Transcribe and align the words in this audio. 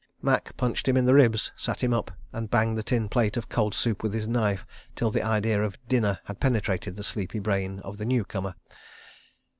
Macke 0.19 0.57
punched 0.57 0.87
him 0.87 0.97
in 0.97 1.05
the 1.05 1.13
ribs, 1.13 1.51
sat 1.55 1.83
him 1.83 1.93
up, 1.93 2.09
and 2.33 2.49
banged 2.49 2.75
the 2.75 2.81
tin 2.81 3.07
plate 3.07 3.37
of 3.37 3.49
cold 3.49 3.75
soup 3.75 4.01
with 4.01 4.15
his 4.15 4.27
knife 4.27 4.65
till 4.95 5.11
the 5.11 5.21
idea 5.21 5.61
of 5.61 5.77
"dinner" 5.87 6.21
had 6.23 6.39
penetrated 6.39 6.95
the 6.95 7.03
sleepy 7.03 7.37
brain 7.37 7.79
of 7.81 7.99
the 7.99 8.05
new 8.05 8.25
corner. 8.25 8.55